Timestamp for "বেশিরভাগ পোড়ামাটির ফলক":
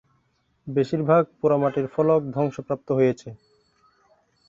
0.67-2.21